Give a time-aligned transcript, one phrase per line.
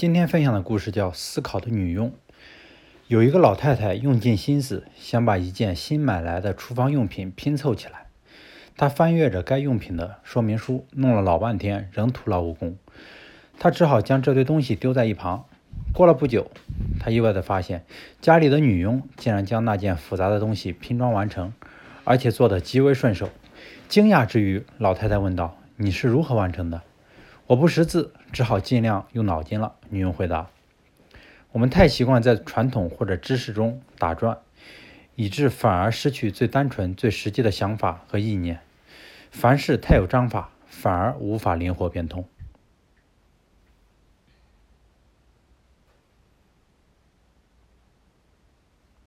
[0.00, 2.08] 今天分享的故事叫《思考的女佣》。
[3.06, 8.06] 有一个老太太用尽心思想把一件新买来的厨房用品拼凑起来，
[8.78, 12.78] 她翻阅着该用品的说明书，弄了老半天，仍徒劳无功。
[13.58, 15.44] 她只好将这堆东西丢在一旁。
[15.92, 16.50] 过了不久，
[16.98, 17.84] 她意外地发现，
[18.22, 21.52] 家里的女佣竟然将那件复杂的东西拼装完成，
[22.04, 23.28] 而且做得极为顺手。
[23.86, 26.80] 惊讶之余，老太太问道：“你是如何完成的？”
[27.50, 29.74] 我不识字，只好尽量用脑筋了。
[29.88, 30.50] 女佣回答
[31.50, 34.38] ：“我们太习惯在传统或者知识中打转，
[35.16, 38.60] 以致反而失去最单纯、最实际的想法和意念。
[39.32, 42.24] 凡事太有章法，反而无法灵活变通。”